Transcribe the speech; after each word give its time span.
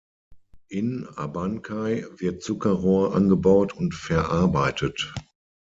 In 0.69 1.07
Abancay 1.15 2.07
wird 2.17 2.41
Zuckerrohr 2.41 3.13
angebaut 3.13 3.73
und 3.75 3.93
verarbeitet. 3.93 5.13